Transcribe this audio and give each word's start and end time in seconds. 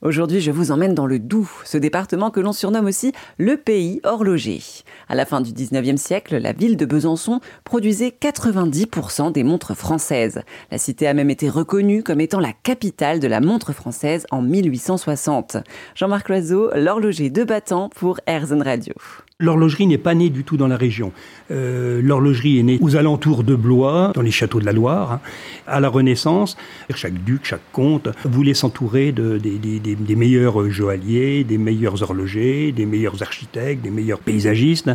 Aujourd'hui, 0.00 0.40
je 0.40 0.52
vous 0.52 0.70
emmène 0.70 0.94
dans 0.94 1.06
le 1.06 1.18
Doubs, 1.18 1.48
ce 1.64 1.76
département 1.76 2.30
que 2.30 2.38
l'on 2.38 2.52
surnomme 2.52 2.86
aussi 2.86 3.12
le 3.36 3.56
pays 3.56 4.00
horloger. 4.04 4.60
À 5.08 5.16
la 5.16 5.26
fin 5.26 5.40
du 5.40 5.50
19e 5.50 5.96
siècle, 5.96 6.36
la 6.36 6.52
ville 6.52 6.76
de 6.76 6.86
Besançon 6.86 7.40
produisait 7.64 8.14
90% 8.20 9.32
des 9.32 9.42
montres 9.42 9.76
françaises. 9.76 10.42
La 10.70 10.78
cité 10.78 11.08
a 11.08 11.14
même 11.14 11.30
été 11.30 11.48
reconnue 11.48 12.04
comme 12.04 12.20
étant 12.20 12.38
la 12.38 12.52
capitale 12.52 13.18
de 13.18 13.26
la 13.26 13.40
montre 13.40 13.72
française 13.72 14.24
en 14.30 14.40
1860. 14.40 15.56
Jean-Marc 15.96 16.28
Loiseau, 16.28 16.70
l'horloger 16.76 17.28
de 17.28 17.42
Battant 17.42 17.88
pour 17.88 18.20
Airzen 18.28 18.62
Radio. 18.62 18.94
L'horlogerie 19.40 19.86
n'est 19.86 19.98
pas 19.98 20.16
née 20.16 20.30
du 20.30 20.42
tout 20.42 20.56
dans 20.56 20.66
la 20.66 20.76
région. 20.76 21.12
Euh, 21.52 22.02
l'horlogerie 22.02 22.58
est 22.58 22.64
née 22.64 22.78
aux 22.80 22.96
alentours 22.96 23.44
de 23.44 23.54
Blois, 23.54 24.10
dans 24.16 24.20
les 24.20 24.32
châteaux 24.32 24.58
de 24.58 24.64
la 24.64 24.72
Loire. 24.72 25.12
Hein. 25.12 25.20
À 25.68 25.78
la 25.78 25.88
Renaissance, 25.88 26.56
chaque 26.92 27.22
duc, 27.22 27.42
chaque 27.44 27.62
comte 27.70 28.08
voulait 28.24 28.52
s'entourer 28.52 29.12
de, 29.12 29.38
des 29.38 30.16
meilleurs 30.16 30.68
joailliers, 30.68 31.44
des 31.44 31.56
meilleurs 31.56 32.02
horlogers, 32.02 32.72
des 32.72 32.84
meilleurs 32.84 33.22
architectes, 33.22 33.80
des 33.80 33.90
meilleurs 33.90 34.18
paysagistes. 34.18 34.90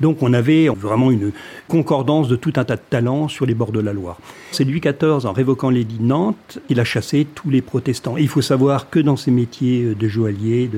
Donc 0.00 0.22
on 0.22 0.32
avait 0.32 0.68
vraiment 0.68 1.10
une 1.10 1.32
concordance 1.66 2.28
de 2.28 2.36
tout 2.36 2.52
un 2.54 2.64
tas 2.64 2.76
de 2.76 2.82
talents 2.88 3.26
sur 3.26 3.46
les 3.46 3.54
bords 3.54 3.72
de 3.72 3.80
la 3.80 3.92
Loire. 3.92 4.20
C'est 4.52 4.62
Louis 4.62 4.78
XIV, 4.80 5.26
en 5.26 5.32
révoquant 5.32 5.70
l'édit 5.70 5.98
de 5.98 6.04
Nantes, 6.04 6.60
il 6.68 6.78
a 6.78 6.84
chassé 6.84 7.26
tous 7.34 7.50
les 7.50 7.62
protestants. 7.62 8.16
il 8.16 8.28
faut 8.28 8.42
savoir 8.42 8.90
que 8.90 9.00
dans 9.00 9.16
ces 9.16 9.32
métiers 9.32 9.96
de 9.96 10.06
joaillier, 10.06 10.70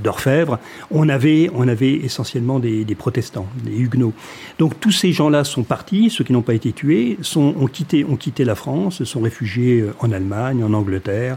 d'orfèvre, 0.00 0.58
on 0.90 1.08
avait, 1.08 1.50
on 1.54 1.68
avait 1.68 1.92
essentiellement 1.92 2.47
des, 2.58 2.86
protestants, 2.94 3.46
des 3.62 3.76
huguenots. 3.76 4.14
Donc 4.58 4.80
tous 4.80 4.92
ces 4.92 5.12
gens-là 5.12 5.44
sont 5.44 5.62
partis, 5.62 6.08
ceux 6.08 6.24
qui 6.24 6.32
n'ont 6.32 6.42
pas 6.42 6.54
été 6.54 6.72
tués, 6.72 7.18
ont, 7.36 7.66
quitté, 7.66 8.04
ont 8.04 8.16
quitté 8.16 8.44
la 8.44 8.54
France, 8.54 9.04
sont 9.04 9.20
réfugiés 9.20 9.80
euh, 9.82 9.94
en 10.00 10.10
Allemagne, 10.10 10.64
en 10.64 10.72
Angleterre, 10.72 11.36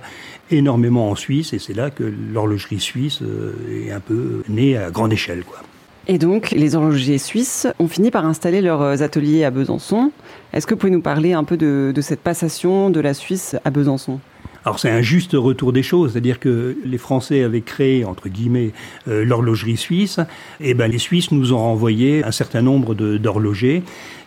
énormément 0.50 1.12
en 1.12 1.16
Suisse, 1.16 1.52
et 1.52 1.60
c'est 1.60 1.74
là 1.74 1.90
que 1.90 2.04
l'horlogerie 2.04 2.80
suisse 2.80 3.20
euh, 3.22 3.54
est 3.86 3.92
un 3.92 4.00
peu 4.00 4.44
née 4.48 4.78
à 4.78 4.90
grande 4.90 5.12
échelle. 5.12 5.44
Quoi. 5.44 5.60
Et 6.08 6.18
donc, 6.18 6.52
les 6.52 6.76
horlogers 6.76 7.18
suisses 7.18 7.68
ont 7.78 7.88
fini 7.88 8.10
par 8.10 8.26
installer 8.26 8.62
leurs 8.62 9.04
ateliers 9.04 9.44
à 9.44 9.52
Besançon. 9.52 10.12
Est-ce 10.54 10.66
que 10.66 10.74
vous 10.74 10.80
pouvez 10.80 10.92
nous 10.92 11.02
parler 11.02 11.34
un 11.34 11.44
peu 11.44 11.58
de, 11.58 11.92
de 11.94 12.02
cette 12.02 12.22
passation 12.22 12.90
de 12.90 13.00
la 13.02 13.14
Suisse 13.14 13.56
à 13.66 13.70
Besançon? 13.70 14.20
Alors 14.64 14.80
c'est 14.80 14.90
un 14.90 15.02
juste 15.02 15.34
retour 15.34 15.74
des 15.74 15.82
choses, 15.82 16.12
c'est-à-dire 16.12 16.40
que 16.40 16.78
les 16.86 16.98
Français 17.00 17.44
avaient 17.44 17.62
créé 17.62 18.06
entre 18.06 18.30
guillemets 18.30 18.72
euh, 19.08 19.26
l'horlogerie 19.26 19.78
suisse, 19.78 20.20
et 20.60 20.74
ben 20.74 20.90
les 20.90 21.00
Suisses 21.00 21.32
nous 21.32 21.54
ont 21.54 21.58
renvoyé 21.58 22.24
un 22.24 22.32
certain 22.32 22.62
nombre 22.62 22.94
d'horlogers 22.94 23.82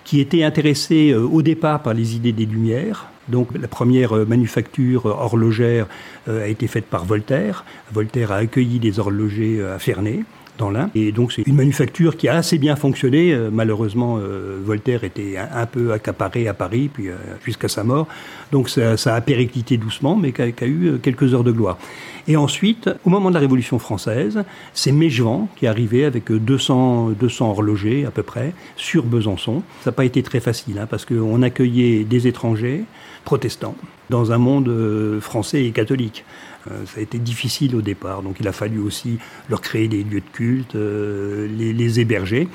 qui 0.04 0.20
étaient 0.20 0.42
intéressés 0.42 1.12
euh, 1.12 1.20
au 1.20 1.42
départ 1.42 1.82
par 1.82 1.94
les 1.94 2.16
idées 2.16 2.32
des 2.32 2.46
Lumières. 2.46 3.06
Donc 3.28 3.48
la 3.58 3.68
première 3.68 4.16
euh, 4.16 4.24
manufacture 4.26 5.06
horlogère 5.06 5.86
a 6.26 6.48
été 6.48 6.66
faite 6.66 6.86
par 6.86 7.04
Voltaire. 7.04 7.64
Voltaire 7.92 8.32
a 8.32 8.36
accueilli 8.36 8.78
des 8.80 8.98
horlogers 8.98 9.62
à 9.62 9.78
Ferney 9.78 10.24
dans. 10.58 10.74
Et 10.94 11.12
donc 11.12 11.32
c'est 11.32 11.42
une 11.46 11.56
manufacture 11.56 12.16
qui 12.16 12.28
a 12.28 12.36
assez 12.36 12.58
bien 12.58 12.76
fonctionné. 12.76 13.32
Euh, 13.32 13.50
malheureusement, 13.52 14.18
euh, 14.18 14.58
Voltaire 14.62 15.04
était 15.04 15.36
un, 15.36 15.66
peu 15.66 15.92
accaparé 15.92 16.48
à 16.48 16.54
Paris, 16.54 16.90
puis 16.92 17.08
euh, 17.08 17.14
jusqu'à 17.44 17.68
sa 17.68 17.84
mort. 17.84 18.06
Donc 18.52 18.68
ça, 18.68 19.14
a 19.14 19.20
périclité 19.20 19.76
doucement, 19.76 20.16
mais 20.16 20.32
qui 20.32 20.42
a, 20.42 20.66
eu 20.66 20.98
quelques 21.02 21.34
heures 21.34 21.44
de 21.44 21.52
gloire. 21.52 21.78
Et 22.26 22.36
ensuite, 22.36 22.88
au 23.04 23.10
moment 23.10 23.28
de 23.28 23.34
la 23.34 23.40
Révolution 23.40 23.78
française, 23.78 24.44
c'est 24.72 24.92
Mégevant 24.92 25.48
qui 25.56 25.66
est 25.66 25.68
arrivé 25.68 26.04
avec 26.04 26.30
200, 26.30 27.10
200 27.18 27.50
horlogers 27.50 28.06
à 28.06 28.10
peu 28.10 28.22
près 28.22 28.54
sur 28.76 29.04
Besançon. 29.04 29.62
Ça 29.82 29.90
n'a 29.90 29.94
pas 29.94 30.04
été 30.04 30.22
très 30.22 30.40
facile, 30.40 30.78
hein, 30.78 30.86
parce 30.88 31.04
qu'on 31.04 31.42
accueillait 31.42 32.04
des 32.04 32.26
étrangers 32.26 32.84
protestants 33.24 33.74
dans 34.10 34.32
un 34.32 34.38
monde 34.38 35.18
français 35.20 35.64
et 35.64 35.70
catholique. 35.70 36.24
Euh, 36.70 36.84
ça 36.86 37.00
a 37.00 37.02
été 37.02 37.18
difficile 37.18 37.76
au 37.76 37.82
départ, 37.82 38.22
donc 38.22 38.36
il 38.40 38.48
a 38.48 38.52
fallu 38.52 38.78
aussi 38.78 39.18
leur 39.50 39.60
créer 39.60 39.88
des 39.88 40.02
lieux 40.02 40.20
de 40.20 40.32
culte, 40.32 40.74
euh, 40.74 41.46
les, 41.48 42.00
héberger. 42.00 42.48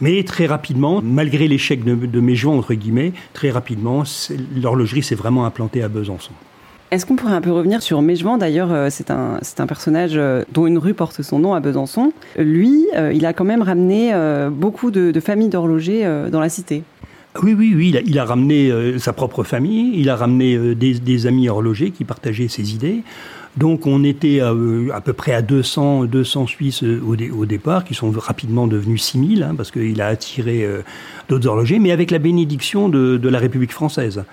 Mais 0.00 0.22
très 0.24 0.46
rapidement, 0.46 1.00
malgré 1.02 1.46
l'échec 1.46 1.84
de, 1.84 1.94
de 1.94 2.20
mes 2.20 2.34
joints, 2.34 2.56
entre 2.56 2.74
guillemets, 2.74 3.12
très 3.32 3.50
rapidement, 3.50 4.02
l'horlogerie 4.60 5.02
s'est 5.02 5.14
vraiment 5.14 5.46
implantée 5.46 5.82
à 5.82 5.88
Besançon. 5.88 6.32
Est-ce 6.90 7.06
qu'on 7.06 7.16
pourrait 7.16 7.34
un 7.34 7.40
peu 7.40 7.52
revenir 7.52 7.82
sur 7.82 8.02
Mégevant 8.02 8.36
D'ailleurs, 8.36 8.72
euh, 8.72 8.88
c'est 8.90 9.10
un, 9.10 9.38
un 9.58 9.66
personnage 9.66 10.20
dont 10.52 10.66
une 10.66 10.78
rue 10.78 10.94
porte 10.94 11.22
son 11.22 11.38
nom 11.38 11.54
à 11.54 11.60
Besançon. 11.60 12.12
Lui, 12.36 12.86
il 13.12 13.24
a 13.24 13.32
quand 13.32 13.44
même 13.44 13.62
ramené 13.62 14.12
beaucoup 14.50 14.90
de, 14.90 15.18
familles 15.20 15.48
d'horlogers 15.48 16.28
dans 16.30 16.40
la 16.40 16.48
cité. 16.48 16.82
Oui, 17.42 17.54
oui, 17.54 17.72
oui, 17.74 17.96
il 18.06 18.18
a, 18.18 18.24
ramené 18.24 18.70
sa 18.98 19.12
propre 19.12 19.42
famille, 19.42 19.92
il 19.94 20.08
a 20.08 20.14
ramené 20.14 20.74
des, 20.76 20.94
des, 20.94 21.26
amis 21.26 21.48
horlogers 21.48 21.90
qui 21.90 22.04
partageaient 22.04 22.46
ses 22.46 22.74
idées. 22.74 23.02
Donc 23.56 23.86
on 23.86 24.02
était 24.02 24.40
à, 24.40 24.52
euh, 24.52 24.90
à 24.92 25.00
peu 25.00 25.12
près 25.12 25.32
à 25.32 25.42
200, 25.42 26.04
200 26.04 26.46
Suisses 26.46 26.82
euh, 26.82 27.00
au, 27.02 27.46
départ, 27.46 27.84
qui 27.84 27.94
sont 27.94 28.10
rapidement 28.10 28.66
devenus 28.66 29.02
6000, 29.02 29.42
hein, 29.42 29.54
parce 29.56 29.70
qu'il 29.70 30.00
a 30.00 30.08
attiré 30.08 30.64
euh, 30.64 30.82
d'autres 31.28 31.46
horlogers, 31.46 31.78
mais 31.78 31.92
avec 31.92 32.10
la 32.10 32.18
bénédiction 32.18 32.88
de 32.88 33.28
la 33.28 33.38
République 33.38 33.72
française. 33.72 34.24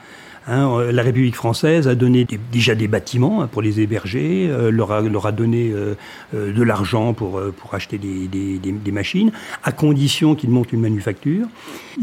Hein, 0.48 0.70
euh, 0.72 0.92
la 0.92 1.04
République 1.04 1.36
française 1.36 1.88
a 1.88 1.94
donné 1.94 2.26
déjà 2.52 2.74
des 2.74 2.88
bâtiments 2.88 3.44
hein, 3.44 3.48
pour 3.48 3.62
les 3.62 3.80
héberger, 3.80 4.48
euh, 4.50 4.72
leur, 4.72 4.92
a, 4.92 5.32
donné 5.32 5.72
euh, 5.72 5.94
de 6.34 6.64
l'argent 6.64 7.14
pour, 7.14 7.40
pour 7.58 7.76
acheter 7.76 8.00
des, 8.00 8.28
des, 8.28 8.58
des, 8.58 8.92
machines, 8.92 9.32
à 9.64 9.72
condition 9.72 10.34
qu'ils 10.34 10.50
montent 10.50 10.74
une 10.74 10.82
manufacture. 10.82 11.46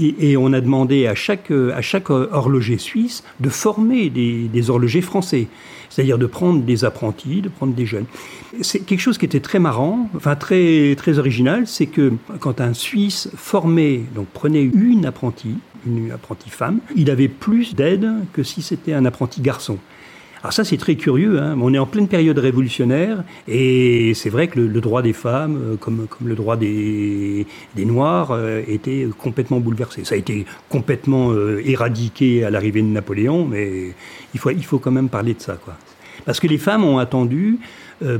Et, 0.01 0.31
et, 0.31 0.37
on 0.37 0.53
a 0.53 0.61
demandé 0.61 1.09
à 1.09 1.17
chaque, 1.17 1.51
à 1.51 1.83
chaque 1.83 2.11
horloger 2.11 2.79
suisse 2.79 3.25
de 3.41 3.49
former 3.49 4.09
des, 4.09 4.49
des 4.49 4.71
horlogers 4.71 5.03
français, 5.03 5.49
c'est-à-dire 5.91 6.19
de 6.19 6.27
prendre 6.27 6.63
des 6.63 6.85
apprentis, 6.85 7.43
de 7.43 7.49
prendre 7.49 7.75
des 7.75 7.87
jeunes. 7.87 8.07
C'est 8.61 8.81
quelque 8.81 9.01
chose 9.01 9.19
qui 9.19 9.25
était 9.25 9.41
très 9.41 9.59
marrant, 9.59 10.09
enfin 10.15 10.37
très, 10.37 10.95
très 10.97 11.19
original, 11.19 11.67
c'est 11.67 11.87
que 11.87 12.13
quand 12.39 12.61
un 12.61 12.73
Suisse 12.73 13.31
formait, 13.35 14.03
donc 14.15 14.27
prenait 14.29 14.63
une 14.63 15.07
apprentie, 15.07 15.57
une 15.97 16.11
apprentie 16.13 16.51
femme, 16.51 16.81
il 16.97 17.11
avait 17.11 17.29
plus 17.29 17.75
d'aide 17.75 18.09
que 18.33 18.43
si 18.43 18.63
c'était 18.63 18.93
un 18.93 19.05
apprenti 19.05 19.41
garçon. 19.41 19.79
Alors 20.43 20.53
ça, 20.53 20.65
c'est 20.65 20.77
très 20.77 20.95
curieux. 20.95 21.41
Hein. 21.41 21.59
On 21.61 21.75
est 21.75 21.79
en 21.79 21.87
pleine 21.87 22.07
période 22.07 22.39
révolutionnaire 22.39 23.25
et 23.49 24.13
c'est 24.15 24.31
vrai 24.31 24.47
que 24.47 24.61
le, 24.61 24.81
droit 24.81 25.03
des 25.03 25.13
femmes, 25.13 25.59
euh, 25.61 25.77
comme, 25.77 26.07
comme 26.07 26.29
le 26.29 26.37
droit 26.37 26.57
des, 26.57 27.47
des 27.75 27.85
Noirs, 27.85 28.31
euh, 28.31 28.63
était 28.69 29.09
complètement 29.19 29.59
bouleversé. 29.59 30.05
Ça 30.05 30.15
a 30.15 30.19
été 30.19 30.47
complètement 30.69 31.33
euh, 31.33 31.61
éradiqué 31.65 32.45
à 32.45 32.51
l'arrivée 32.51 32.83
de 32.83 32.87
Napoléon, 32.87 33.47
mais 33.47 33.95
il 34.33 34.41
faut, 34.41 34.51
il 34.51 34.65
faut 34.65 34.79
quand 34.79 34.93
même 34.93 35.09
parler 35.09 35.35
de 35.35 35.41
ça. 35.41 35.59
Quoi. 35.63 35.75
Parce 36.25 36.41
que 36.41 36.47
les 36.47 36.59
femmes 36.59 36.85
ont 36.85 36.99
attendu, 36.99 37.59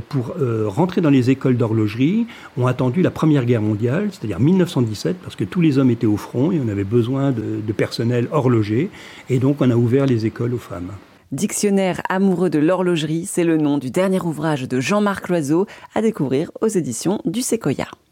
pour 0.09 0.35
rentrer 0.65 1.01
dans 1.01 1.09
les 1.09 1.29
écoles 1.29 1.57
d'horlogerie, 1.57 2.27
ont 2.57 2.67
attendu 2.67 3.01
la 3.01 3.11
Première 3.11 3.45
Guerre 3.45 3.61
mondiale, 3.61 4.09
c'est-à-dire 4.11 4.39
1917, 4.39 5.17
parce 5.23 5.35
que 5.35 5.43
tous 5.43 5.61
les 5.61 5.77
hommes 5.77 5.89
étaient 5.89 6.07
au 6.07 6.17
front 6.17 6.51
et 6.51 6.59
on 6.63 6.67
avait 6.67 6.83
besoin 6.83 7.31
de, 7.31 7.61
de 7.65 7.73
personnel 7.73 8.27
horloger, 8.31 8.89
et 9.29 9.39
donc 9.39 9.57
on 9.61 9.69
a 9.69 9.75
ouvert 9.75 10.05
les 10.05 10.25
écoles 10.25 10.53
aux 10.53 10.57
femmes. 10.57 10.91
Dictionnaire 11.31 12.01
amoureux 12.09 12.49
de 12.49 12.57
l'horlogerie, 12.57 13.27
c'est 13.27 13.43
le 13.43 13.57
nom 13.57 13.77
du 13.77 13.91
dernier 13.91 14.19
ouvrage 14.19 14.67
de 14.67 14.79
Jean-Marc 14.79 15.29
Loiseau 15.29 15.67
à 15.93 16.01
découvrir 16.01 16.49
aux 16.59 16.67
éditions 16.67 17.21
du 17.23 17.43
Séquoia. 17.43 17.85